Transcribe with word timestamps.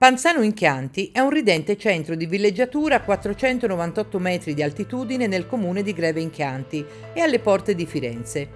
Panzano 0.00 0.40
in 0.40 0.54
Chianti 0.54 1.10
è 1.12 1.18
un 1.18 1.28
ridente 1.28 1.76
centro 1.76 2.14
di 2.14 2.24
villeggiatura 2.24 2.94
a 2.94 3.00
498 3.02 4.18
metri 4.18 4.54
di 4.54 4.62
altitudine 4.62 5.26
nel 5.26 5.46
comune 5.46 5.82
di 5.82 5.92
Greve 5.92 6.22
in 6.22 6.30
Chianti 6.30 6.82
e 7.12 7.20
alle 7.20 7.38
porte 7.38 7.74
di 7.74 7.84
Firenze. 7.84 8.48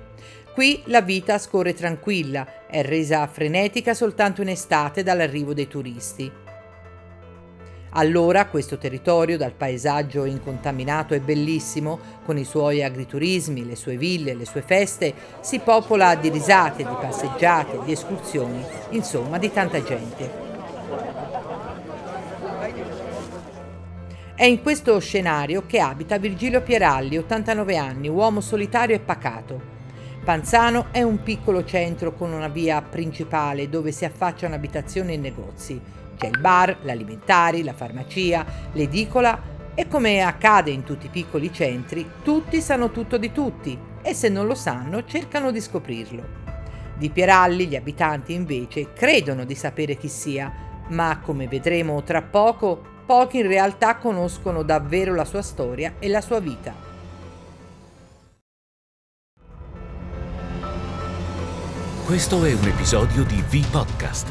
Qui 0.54 0.84
la 0.86 1.02
vita 1.02 1.36
scorre 1.36 1.74
tranquilla, 1.74 2.66
è 2.66 2.82
resa 2.82 3.26
frenetica 3.26 3.92
soltanto 3.92 4.40
in 4.40 4.48
estate 4.48 5.02
dall'arrivo 5.02 5.52
dei 5.52 5.68
turisti. 5.68 6.32
Allora 7.90 8.46
questo 8.46 8.78
territorio, 8.78 9.36
dal 9.36 9.52
paesaggio 9.52 10.24
incontaminato 10.24 11.12
e 11.12 11.20
bellissimo, 11.20 12.00
con 12.24 12.38
i 12.38 12.44
suoi 12.44 12.82
agriturismi, 12.82 13.66
le 13.66 13.76
sue 13.76 13.98
ville, 13.98 14.32
le 14.32 14.46
sue 14.46 14.62
feste, 14.62 15.12
si 15.40 15.58
popola 15.58 16.14
di 16.14 16.30
risate, 16.30 16.84
di 16.84 16.96
passeggiate, 16.98 17.80
di 17.84 17.92
escursioni, 17.92 18.64
insomma 18.92 19.36
di 19.36 19.52
tanta 19.52 19.82
gente. 19.82 20.43
È 24.36 24.42
in 24.42 24.62
questo 24.62 24.98
scenario 24.98 25.62
che 25.64 25.78
abita 25.78 26.18
Virgilio 26.18 26.60
Pieralli, 26.60 27.16
89 27.16 27.76
anni, 27.76 28.08
uomo 28.08 28.40
solitario 28.40 28.96
e 28.96 28.98
pacato. 28.98 29.60
Panzano 30.24 30.86
è 30.90 31.02
un 31.02 31.22
piccolo 31.22 31.64
centro 31.64 32.14
con 32.14 32.32
una 32.32 32.48
via 32.48 32.82
principale 32.82 33.68
dove 33.68 33.92
si 33.92 34.04
affacciano 34.04 34.56
abitazioni 34.56 35.14
e 35.14 35.18
negozi. 35.18 35.80
C'è 36.16 36.26
il 36.26 36.40
bar, 36.40 36.78
l'alimentari, 36.82 37.62
la 37.62 37.74
farmacia, 37.74 38.44
l'edicola 38.72 39.40
e 39.72 39.86
come 39.86 40.20
accade 40.22 40.72
in 40.72 40.82
tutti 40.82 41.06
i 41.06 41.10
piccoli 41.10 41.52
centri, 41.52 42.04
tutti 42.24 42.60
sanno 42.60 42.90
tutto 42.90 43.18
di 43.18 43.30
tutti 43.30 43.78
e 44.02 44.14
se 44.14 44.28
non 44.28 44.48
lo 44.48 44.56
sanno 44.56 45.04
cercano 45.04 45.52
di 45.52 45.60
scoprirlo. 45.60 46.42
Di 46.98 47.08
Pieralli 47.08 47.68
gli 47.68 47.76
abitanti 47.76 48.32
invece 48.32 48.92
credono 48.94 49.44
di 49.44 49.54
sapere 49.54 49.96
chi 49.96 50.08
sia, 50.08 50.52
ma 50.88 51.20
come 51.20 51.46
vedremo 51.46 52.02
tra 52.02 52.20
poco 52.20 52.93
pochi 53.04 53.38
in 53.38 53.46
realtà 53.46 53.96
conoscono 53.96 54.62
davvero 54.62 55.14
la 55.14 55.24
sua 55.24 55.42
storia 55.42 55.94
e 55.98 56.08
la 56.08 56.20
sua 56.20 56.40
vita. 56.40 56.74
Questo 62.04 62.44
è 62.44 62.52
un 62.52 62.66
episodio 62.66 63.24
di 63.24 63.42
V-Podcast, 63.48 64.28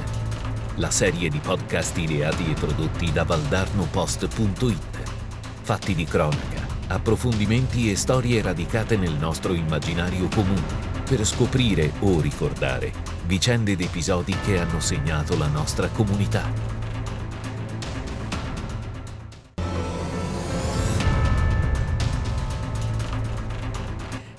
la 0.76 0.92
serie 0.92 1.28
di 1.30 1.40
podcast 1.40 1.98
ideati 1.98 2.52
e 2.52 2.54
prodotti 2.54 3.12
da 3.12 3.24
valdarnopost.it, 3.24 5.12
fatti 5.62 5.96
di 5.96 6.06
cronaca, 6.06 6.68
approfondimenti 6.88 7.90
e 7.90 7.96
storie 7.96 8.42
radicate 8.42 8.96
nel 8.96 9.14
nostro 9.14 9.54
immaginario 9.54 10.28
comune 10.28 10.92
per 11.04 11.26
scoprire 11.26 11.92
o 12.02 12.22
ricordare 12.22 12.92
vicende 13.26 13.72
ed 13.72 13.82
episodi 13.82 14.36
che 14.46 14.60
hanno 14.60 14.80
segnato 14.80 15.38
la 15.38 15.48
nostra 15.48 15.88
comunità. 15.88 16.83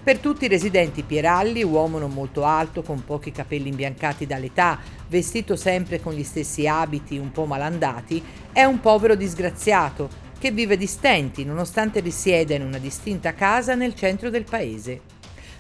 Per 0.05 0.19
tutti 0.19 0.45
i 0.45 0.49
residenti 0.49 1.03
Pieralli, 1.03 1.63
uomo 1.63 1.99
non 1.99 2.13
molto 2.13 2.45
alto, 2.45 2.83
con 2.83 3.07
pochi 3.07 3.33
capelli 3.33 3.71
imbiancati 3.71 4.27
dall'età, 4.27 4.79
vestito 5.09 5.57
sempre 5.57 5.99
con 5.99 6.13
gli 6.13 6.23
stessi 6.23 6.69
abiti 6.69 7.17
un 7.17 7.33
po' 7.33 7.47
malandati, 7.47 8.23
è 8.53 8.65
un 8.65 8.81
povero 8.81 9.15
disgraziato 9.15 10.11
che 10.39 10.51
vive 10.51 10.77
di 10.77 10.87
stenti 10.87 11.43
nonostante 11.47 12.01
risieda 12.01 12.55
in 12.55 12.61
una 12.61 12.77
distinta 12.77 13.33
casa 13.33 13.75
nel 13.75 13.95
centro 13.95 14.29
del 14.29 14.45
paese. 14.45 15.01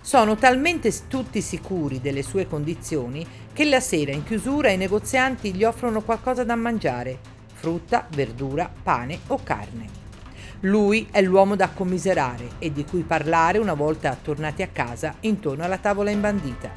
Sono 0.02 0.36
talmente 0.36 0.92
tutti 1.08 1.40
sicuri 1.40 2.02
delle 2.02 2.22
sue 2.22 2.46
condizioni 2.46 3.26
che 3.50 3.64
la 3.64 3.80
sera 3.80 4.12
in 4.12 4.24
chiusura 4.24 4.68
i 4.68 4.76
negozianti 4.76 5.54
gli 5.54 5.64
offrono 5.64 6.02
qualcosa 6.02 6.44
da 6.44 6.54
mangiare, 6.54 7.18
frutta, 7.54 8.06
verdura, 8.10 8.70
pane 8.82 9.20
o 9.28 9.40
carne. 9.42 10.03
Lui 10.60 11.08
è 11.10 11.20
l'uomo 11.20 11.56
da 11.56 11.68
commiserare 11.68 12.50
e 12.58 12.72
di 12.72 12.84
cui 12.84 13.02
parlare 13.02 13.58
una 13.58 13.74
volta 13.74 14.16
tornati 14.20 14.62
a 14.62 14.68
casa 14.68 15.16
intorno 15.20 15.64
alla 15.64 15.78
tavola 15.78 16.10
imbandita. 16.10 16.70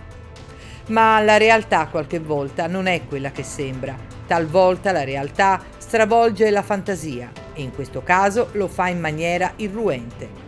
Ma 0.87 1.19
la 1.19 1.37
realtà 1.37 1.87
qualche 1.87 2.19
volta 2.19 2.67
non 2.67 2.87
è 2.87 3.05
quella 3.05 3.31
che 3.31 3.43
sembra. 3.43 3.95
Talvolta 4.25 4.91
la 4.91 5.03
realtà 5.03 5.61
stravolge 5.77 6.49
la 6.49 6.61
fantasia 6.61 7.31
e 7.53 7.61
in 7.61 7.73
questo 7.73 8.03
caso 8.03 8.49
lo 8.53 8.67
fa 8.67 8.87
in 8.89 8.99
maniera 8.99 9.53
irruente. 9.57 10.45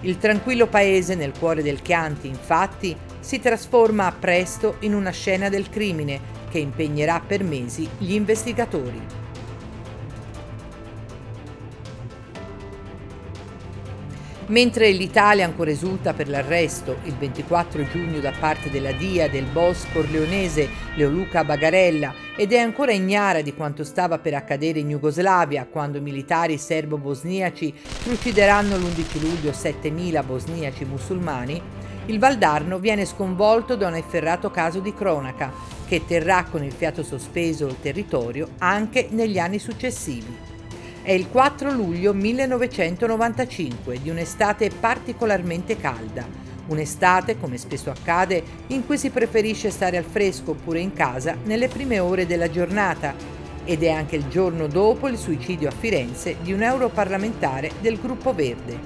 Il 0.00 0.18
tranquillo 0.18 0.66
paese 0.66 1.14
nel 1.14 1.32
cuore 1.36 1.62
del 1.62 1.82
Chianti, 1.82 2.28
infatti, 2.28 2.96
si 3.18 3.40
trasforma 3.40 4.12
presto 4.12 4.76
in 4.80 4.94
una 4.94 5.10
scena 5.10 5.48
del 5.48 5.68
crimine 5.68 6.20
che 6.50 6.58
impegnerà 6.58 7.20
per 7.26 7.42
mesi 7.42 7.88
gli 7.98 8.12
investigatori. 8.12 9.25
Mentre 14.48 14.92
l'Italia 14.92 15.44
ancora 15.44 15.72
esulta 15.72 16.14
per 16.14 16.28
l'arresto 16.28 16.98
il 17.02 17.16
24 17.16 17.84
giugno 17.88 18.20
da 18.20 18.32
parte 18.38 18.70
della 18.70 18.92
DIA 18.92 19.28
del 19.28 19.46
boss 19.46 19.86
corleonese 19.92 20.68
Leoluca 20.94 21.42
Bagarella 21.42 22.14
ed 22.36 22.52
è 22.52 22.58
ancora 22.58 22.92
ignara 22.92 23.42
di 23.42 23.54
quanto 23.54 23.82
stava 23.82 24.18
per 24.20 24.34
accadere 24.34 24.78
in 24.78 24.90
Jugoslavia 24.90 25.66
quando 25.68 26.00
militari 26.00 26.58
serbo-bosniaci 26.58 27.74
trucideranno 28.04 28.76
l'11 28.76 29.20
luglio 29.20 29.50
7.000 29.50 30.24
bosniaci 30.24 30.84
musulmani, 30.84 31.60
il 32.06 32.20
Valdarno 32.20 32.78
viene 32.78 33.04
sconvolto 33.04 33.74
da 33.74 33.88
un 33.88 33.96
efferrato 33.96 34.52
caso 34.52 34.78
di 34.78 34.94
cronaca 34.94 35.52
che 35.88 36.04
terrà 36.06 36.44
con 36.44 36.62
il 36.62 36.72
fiato 36.72 37.02
sospeso 37.02 37.66
il 37.66 37.80
territorio 37.80 38.50
anche 38.58 39.08
negli 39.10 39.40
anni 39.40 39.58
successivi. 39.58 40.55
È 41.06 41.12
il 41.12 41.28
4 41.30 41.70
luglio 41.70 42.12
1995 42.12 44.00
di 44.02 44.10
un'estate 44.10 44.70
particolarmente 44.70 45.76
calda. 45.76 46.26
Un'estate, 46.66 47.38
come 47.38 47.58
spesso 47.58 47.90
accade, 47.90 48.42
in 48.66 48.84
cui 48.84 48.98
si 48.98 49.10
preferisce 49.10 49.70
stare 49.70 49.98
al 49.98 50.02
fresco 50.02 50.50
oppure 50.50 50.80
in 50.80 50.92
casa 50.94 51.36
nelle 51.44 51.68
prime 51.68 52.00
ore 52.00 52.26
della 52.26 52.50
giornata 52.50 53.14
ed 53.64 53.84
è 53.84 53.90
anche 53.90 54.16
il 54.16 54.26
giorno 54.26 54.66
dopo 54.66 55.06
il 55.06 55.16
suicidio 55.16 55.68
a 55.68 55.70
Firenze 55.78 56.38
di 56.42 56.52
un 56.52 56.62
europarlamentare 56.62 57.70
del 57.80 58.00
Gruppo 58.00 58.34
Verde, 58.34 58.76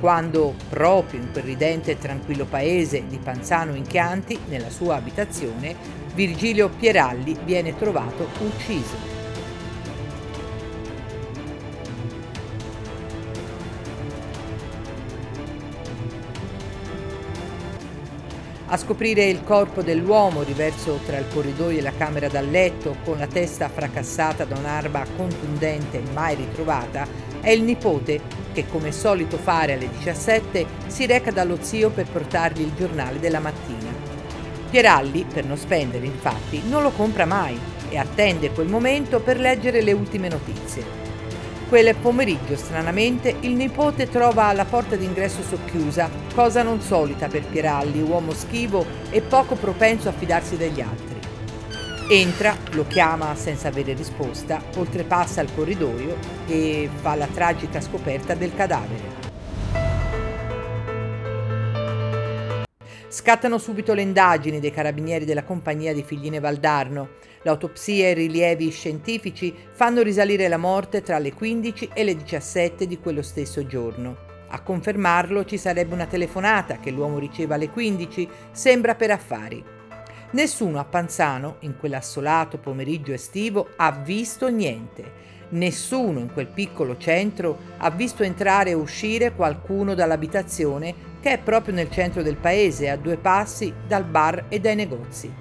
quando, 0.00 0.54
proprio 0.68 1.20
in 1.20 1.30
quel 1.30 1.44
ridente 1.44 1.92
e 1.92 1.98
tranquillo 1.98 2.46
paese 2.46 3.04
di 3.06 3.18
Panzano 3.22 3.76
in 3.76 3.86
Chianti, 3.86 4.36
nella 4.48 4.70
sua 4.70 4.96
abitazione, 4.96 5.76
Virgilio 6.16 6.68
Pieralli 6.68 7.38
viene 7.44 7.78
trovato 7.78 8.28
ucciso. 8.40 9.19
A 18.72 18.76
scoprire 18.76 19.24
il 19.24 19.42
corpo 19.42 19.82
dell'uomo 19.82 20.42
riverso 20.42 21.00
tra 21.04 21.18
il 21.18 21.26
corridoio 21.34 21.78
e 21.78 21.82
la 21.82 21.92
camera 21.92 22.28
da 22.28 22.40
letto, 22.40 22.98
con 23.02 23.18
la 23.18 23.26
testa 23.26 23.68
fracassata 23.68 24.44
da 24.44 24.56
un'arma 24.56 25.04
contundente 25.16 26.00
mai 26.14 26.36
ritrovata, 26.36 27.04
è 27.40 27.50
il 27.50 27.64
nipote 27.64 28.20
che, 28.52 28.68
come 28.68 28.92
solito 28.92 29.38
fare 29.38 29.72
alle 29.72 29.88
17, 29.88 30.66
si 30.86 31.04
reca 31.06 31.32
dallo 31.32 31.58
zio 31.60 31.90
per 31.90 32.06
portargli 32.08 32.60
il 32.60 32.72
giornale 32.76 33.18
della 33.18 33.40
mattina. 33.40 33.90
Pieralli, 34.70 35.24
per 35.24 35.44
non 35.46 35.56
spendere 35.56 36.06
infatti, 36.06 36.62
non 36.68 36.84
lo 36.84 36.90
compra 36.90 37.26
mai 37.26 37.58
e 37.88 37.98
attende 37.98 38.52
quel 38.52 38.68
momento 38.68 39.18
per 39.18 39.40
leggere 39.40 39.82
le 39.82 39.90
ultime 39.90 40.28
notizie. 40.28 40.99
Quel 41.70 41.94
pomeriggio, 41.94 42.56
stranamente, 42.56 43.36
il 43.42 43.52
nipote 43.52 44.08
trova 44.08 44.52
la 44.52 44.64
porta 44.64 44.96
d'ingresso 44.96 45.40
socchiusa, 45.40 46.10
cosa 46.34 46.64
non 46.64 46.80
solita 46.80 47.28
per 47.28 47.46
Pieralli, 47.46 48.02
uomo 48.02 48.32
schivo 48.32 48.84
e 49.08 49.20
poco 49.20 49.54
propenso 49.54 50.08
a 50.08 50.12
fidarsi 50.12 50.56
degli 50.56 50.80
altri. 50.80 51.20
Entra, 52.08 52.56
lo 52.72 52.84
chiama 52.88 53.36
senza 53.36 53.68
avere 53.68 53.92
risposta, 53.92 54.60
oltrepassa 54.74 55.42
il 55.42 55.54
corridoio 55.54 56.16
e 56.48 56.90
fa 56.92 57.14
la 57.14 57.28
tragica 57.32 57.80
scoperta 57.80 58.34
del 58.34 58.52
cadavere. 58.52 59.29
Scattano 63.10 63.58
subito 63.58 63.92
le 63.92 64.02
indagini 64.02 64.60
dei 64.60 64.70
carabinieri 64.70 65.24
della 65.24 65.44
compagnia 65.44 65.92
di 65.92 66.04
Figline 66.04 66.38
Valdarno 66.38 67.18
L'autopsia 67.42 68.06
e 68.06 68.10
i 68.10 68.14
rilievi 68.14 68.70
scientifici 68.70 69.54
fanno 69.72 70.02
risalire 70.02 70.46
la 70.46 70.58
morte 70.58 71.00
tra 71.00 71.18
le 71.18 71.32
15 71.32 71.90
e 71.94 72.04
le 72.04 72.14
17 72.14 72.86
di 72.86 72.98
quello 72.98 73.22
stesso 73.22 73.66
giorno. 73.66 74.28
A 74.48 74.60
confermarlo 74.60 75.46
ci 75.46 75.56
sarebbe 75.56 75.94
una 75.94 76.06
telefonata 76.06 76.80
che 76.80 76.90
l'uomo 76.90 77.18
riceve 77.18 77.54
alle 77.54 77.70
15, 77.70 78.28
sembra 78.50 78.94
per 78.94 79.12
affari. 79.12 79.64
Nessuno 80.32 80.78
a 80.78 80.84
Panzano, 80.84 81.56
in 81.60 81.78
quell'assolato 81.78 82.58
pomeriggio 82.58 83.12
estivo, 83.12 83.70
ha 83.76 83.90
visto 83.90 84.48
niente. 84.48 85.28
Nessuno 85.50 86.18
in 86.18 86.32
quel 86.32 86.46
piccolo 86.46 86.98
centro 86.98 87.58
ha 87.78 87.90
visto 87.90 88.22
entrare 88.22 88.70
e 88.70 88.74
uscire 88.74 89.32
qualcuno 89.32 89.94
dall'abitazione 89.94 91.08
che 91.20 91.32
è 91.32 91.38
proprio 91.38 91.74
nel 91.74 91.90
centro 91.90 92.22
del 92.22 92.36
paese, 92.36 92.88
a 92.88 92.96
due 92.96 93.16
passi 93.16 93.72
dal 93.86 94.04
bar 94.04 94.46
e 94.48 94.58
dai 94.58 94.74
negozi. 94.74 95.32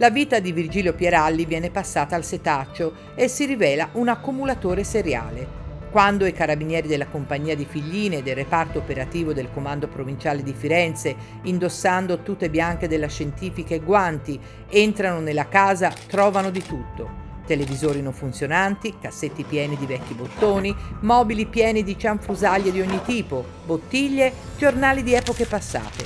La 0.00 0.10
vita 0.10 0.38
di 0.38 0.52
Virgilio 0.52 0.94
Pieralli 0.94 1.44
viene 1.44 1.70
passata 1.70 2.14
al 2.14 2.24
setaccio 2.24 2.94
e 3.16 3.26
si 3.26 3.46
rivela 3.46 3.88
un 3.94 4.06
accumulatore 4.06 4.84
seriale. 4.84 5.66
Quando 5.90 6.24
i 6.24 6.32
carabinieri 6.32 6.86
della 6.86 7.08
compagnia 7.08 7.56
di 7.56 7.64
Figline 7.64 8.22
del 8.22 8.36
reparto 8.36 8.78
operativo 8.78 9.32
del 9.32 9.50
comando 9.52 9.88
provinciale 9.88 10.44
di 10.44 10.52
Firenze, 10.52 11.16
indossando 11.42 12.20
tute 12.20 12.48
bianche 12.48 12.86
della 12.86 13.08
scientifica 13.08 13.74
e 13.74 13.80
guanti, 13.80 14.38
entrano 14.68 15.18
nella 15.18 15.48
casa, 15.48 15.92
trovano 16.06 16.50
di 16.50 16.62
tutto. 16.62 17.27
Televisori 17.48 18.02
non 18.02 18.12
funzionanti, 18.12 18.96
cassetti 19.00 19.42
pieni 19.42 19.74
di 19.78 19.86
vecchi 19.86 20.12
bottoni, 20.12 20.76
mobili 21.00 21.46
pieni 21.46 21.82
di 21.82 21.98
cianfrusaglie 21.98 22.70
di 22.70 22.82
ogni 22.82 23.00
tipo, 23.06 23.42
bottiglie, 23.64 24.30
giornali 24.58 25.02
di 25.02 25.14
epoche 25.14 25.46
passate. 25.46 26.04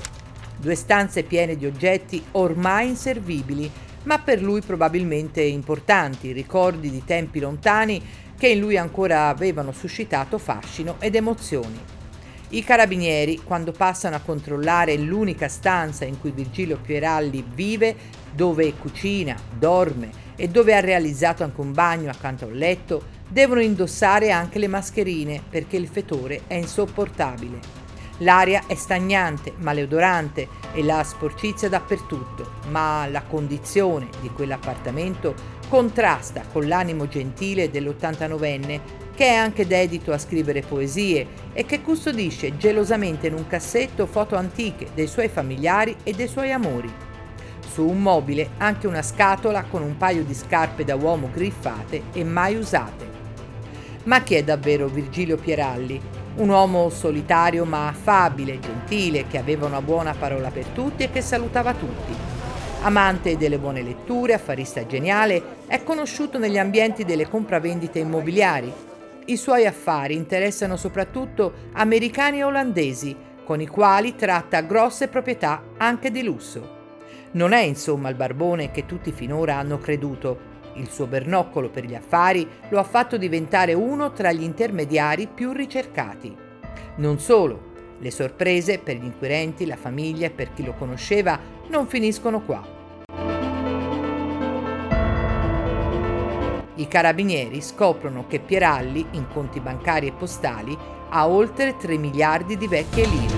Due 0.56 0.76
stanze 0.76 1.24
piene 1.24 1.56
di 1.56 1.66
oggetti 1.66 2.22
ormai 2.32 2.90
inservibili, 2.90 3.68
ma 4.04 4.20
per 4.20 4.40
lui 4.40 4.60
probabilmente 4.60 5.42
importanti, 5.42 6.30
ricordi 6.30 6.90
di 6.90 7.02
tempi 7.04 7.40
lontani 7.40 8.00
che 8.38 8.46
in 8.46 8.60
lui 8.60 8.76
ancora 8.76 9.26
avevano 9.26 9.72
suscitato 9.72 10.38
fascino 10.38 10.94
ed 11.00 11.16
emozioni. 11.16 11.76
I 12.50 12.62
carabinieri, 12.62 13.40
quando 13.42 13.72
passano 13.72 14.14
a 14.14 14.20
controllare 14.20 14.96
l'unica 14.96 15.48
stanza 15.48 16.04
in 16.04 16.20
cui 16.20 16.30
Virgilio 16.30 16.78
Pieralli 16.80 17.44
vive, 17.52 17.96
dove 18.32 18.74
cucina, 18.74 19.34
dorme 19.58 20.22
e 20.42 20.48
dove 20.48 20.74
ha 20.74 20.80
realizzato 20.80 21.44
anche 21.44 21.60
un 21.60 21.70
bagno 21.72 22.10
accanto 22.10 22.46
al 22.46 22.52
letto, 22.52 23.04
devono 23.28 23.60
indossare 23.60 24.32
anche 24.32 24.58
le 24.58 24.66
mascherine 24.66 25.40
perché 25.48 25.76
il 25.76 25.86
fetore 25.86 26.40
è 26.48 26.54
insopportabile. 26.54 27.60
L'aria 28.18 28.64
è 28.66 28.74
stagnante, 28.74 29.52
maleodorante 29.58 30.48
e 30.72 30.82
la 30.82 31.04
sporcizia 31.04 31.68
dappertutto, 31.68 32.54
ma 32.70 33.06
la 33.06 33.22
condizione 33.22 34.08
di 34.20 34.30
quell'appartamento 34.30 35.60
contrasta 35.68 36.42
con 36.50 36.66
l'animo 36.66 37.06
gentile 37.06 37.70
dell'89enne 37.70 38.80
che 39.14 39.26
è 39.26 39.34
anche 39.34 39.64
dedito 39.64 40.10
a 40.10 40.18
scrivere 40.18 40.62
poesie 40.62 41.24
e 41.52 41.64
che 41.64 41.82
custodisce 41.82 42.56
gelosamente 42.56 43.28
in 43.28 43.34
un 43.34 43.46
cassetto 43.46 44.06
foto 44.06 44.34
antiche 44.34 44.88
dei 44.92 45.06
suoi 45.06 45.28
familiari 45.28 45.94
e 46.02 46.12
dei 46.14 46.26
suoi 46.26 46.50
amori. 46.50 47.11
Su 47.72 47.86
un 47.86 48.02
mobile 48.02 48.50
anche 48.58 48.86
una 48.86 49.02
scatola 49.02 49.64
con 49.64 49.82
un 49.82 49.96
paio 49.96 50.24
di 50.24 50.34
scarpe 50.34 50.84
da 50.84 50.94
uomo 50.94 51.30
griffate 51.32 52.02
e 52.12 52.22
mai 52.22 52.56
usate. 52.56 53.06
Ma 54.04 54.20
chi 54.20 54.34
è 54.34 54.42
davvero 54.42 54.88
Virgilio 54.88 55.36
Pieralli? 55.36 56.00
Un 56.36 56.48
uomo 56.50 56.90
solitario 56.90 57.64
ma 57.64 57.88
affabile, 57.88 58.58
gentile, 58.58 59.26
che 59.26 59.38
aveva 59.38 59.66
una 59.66 59.80
buona 59.80 60.12
parola 60.12 60.50
per 60.50 60.66
tutti 60.66 61.02
e 61.02 61.10
che 61.10 61.22
salutava 61.22 61.72
tutti 61.72 62.32
Amante 62.84 63.36
delle 63.36 63.58
buone 63.58 63.80
letture, 63.80 64.34
affarista 64.34 64.84
geniale, 64.84 65.60
è 65.68 65.84
conosciuto 65.84 66.36
negli 66.36 66.58
ambienti 66.58 67.04
delle 67.04 67.28
compravendite 67.28 68.00
immobiliari. 68.00 68.72
I 69.26 69.36
suoi 69.36 69.66
affari 69.66 70.16
interessano 70.16 70.76
soprattutto 70.76 71.52
americani 71.74 72.38
e 72.40 72.44
olandesi, 72.44 73.16
con 73.44 73.60
i 73.60 73.68
quali 73.68 74.16
tratta 74.16 74.62
grosse 74.62 75.06
proprietà 75.06 75.62
anche 75.76 76.10
di 76.10 76.24
lusso. 76.24 76.81
Non 77.32 77.52
è 77.52 77.60
insomma 77.60 78.08
il 78.08 78.14
barbone 78.14 78.70
che 78.70 78.86
tutti 78.86 79.12
finora 79.12 79.56
hanno 79.56 79.78
creduto. 79.78 80.50
Il 80.74 80.88
suo 80.88 81.06
bernoccolo 81.06 81.68
per 81.68 81.84
gli 81.84 81.94
affari 81.94 82.48
lo 82.68 82.78
ha 82.78 82.84
fatto 82.84 83.16
diventare 83.16 83.74
uno 83.74 84.12
tra 84.12 84.32
gli 84.32 84.42
intermediari 84.42 85.26
più 85.26 85.52
ricercati. 85.52 86.34
Non 86.96 87.18
solo, 87.18 87.70
le 87.98 88.10
sorprese 88.10 88.78
per 88.78 88.96
gli 88.96 89.04
inquirenti, 89.04 89.66
la 89.66 89.76
famiglia 89.76 90.26
e 90.26 90.30
per 90.30 90.52
chi 90.52 90.64
lo 90.64 90.74
conosceva 90.74 91.38
non 91.68 91.86
finiscono 91.86 92.42
qua. 92.42 92.80
I 96.74 96.88
carabinieri 96.88 97.60
scoprono 97.60 98.26
che 98.26 98.40
Pieralli, 98.40 99.06
in 99.12 99.28
conti 99.28 99.60
bancari 99.60 100.08
e 100.08 100.12
postali, 100.12 100.76
ha 101.10 101.28
oltre 101.28 101.76
3 101.76 101.96
miliardi 101.96 102.56
di 102.56 102.66
vecchie 102.66 103.06
lire. 103.06 103.31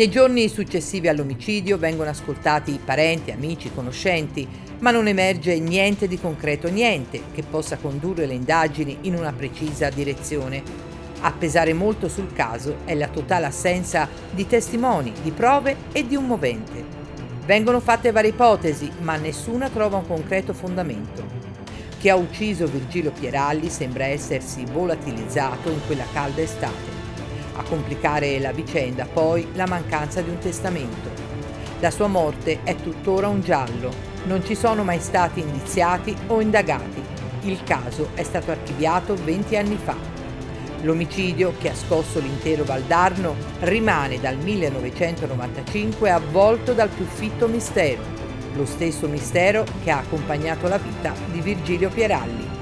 Nei 0.00 0.08
giorni 0.08 0.48
successivi 0.48 1.08
all'omicidio 1.08 1.76
vengono 1.76 2.08
ascoltati 2.08 2.80
parenti, 2.82 3.32
amici, 3.32 3.70
conoscenti, 3.70 4.48
ma 4.78 4.90
non 4.90 5.08
emerge 5.08 5.58
niente 5.58 6.08
di 6.08 6.18
concreto, 6.18 6.70
niente 6.70 7.24
che 7.34 7.42
possa 7.42 7.76
condurre 7.76 8.24
le 8.24 8.32
indagini 8.32 8.96
in 9.02 9.14
una 9.14 9.30
precisa 9.34 9.90
direzione. 9.90 10.62
A 11.20 11.30
pesare 11.32 11.74
molto 11.74 12.08
sul 12.08 12.32
caso 12.32 12.78
è 12.86 12.94
la 12.94 13.08
totale 13.08 13.44
assenza 13.44 14.08
di 14.30 14.46
testimoni, 14.46 15.12
di 15.22 15.32
prove 15.32 15.76
e 15.92 16.06
di 16.06 16.16
un 16.16 16.24
movente. 16.24 16.82
Vengono 17.44 17.78
fatte 17.78 18.10
varie 18.10 18.30
ipotesi, 18.30 18.90
ma 19.02 19.16
nessuna 19.16 19.68
trova 19.68 19.98
un 19.98 20.06
concreto 20.06 20.54
fondamento. 20.54 21.22
Chi 21.98 22.08
ha 22.08 22.16
ucciso 22.16 22.66
Virgilio 22.66 23.12
Pieralli 23.12 23.68
sembra 23.68 24.06
essersi 24.06 24.64
volatilizzato 24.64 25.68
in 25.68 25.80
quella 25.86 26.06
calda 26.10 26.40
estate. 26.40 26.89
A 27.60 27.62
complicare 27.68 28.38
la 28.38 28.52
vicenda 28.52 29.04
poi 29.04 29.46
la 29.52 29.66
mancanza 29.66 30.22
di 30.22 30.30
un 30.30 30.38
testamento. 30.38 31.10
La 31.80 31.90
sua 31.90 32.06
morte 32.06 32.60
è 32.64 32.74
tuttora 32.74 33.28
un 33.28 33.42
giallo, 33.42 33.92
non 34.24 34.42
ci 34.42 34.54
sono 34.54 34.82
mai 34.82 34.98
stati 34.98 35.40
indiziati 35.40 36.16
o 36.28 36.40
indagati. 36.40 37.02
Il 37.42 37.62
caso 37.62 38.12
è 38.14 38.22
stato 38.22 38.50
archiviato 38.50 39.14
20 39.14 39.56
anni 39.58 39.76
fa. 39.76 39.94
L'omicidio 40.84 41.52
che 41.58 41.68
ha 41.68 41.74
scosso 41.74 42.18
l'intero 42.18 42.64
Valdarno 42.64 43.34
rimane 43.60 44.18
dal 44.18 44.38
1995 44.38 46.10
avvolto 46.10 46.72
dal 46.72 46.88
più 46.88 47.04
fitto 47.04 47.46
mistero, 47.46 48.00
lo 48.54 48.64
stesso 48.64 49.06
mistero 49.06 49.66
che 49.84 49.90
ha 49.90 49.98
accompagnato 49.98 50.66
la 50.66 50.78
vita 50.78 51.12
di 51.30 51.42
Virgilio 51.42 51.90
Pieralli. 51.90 52.59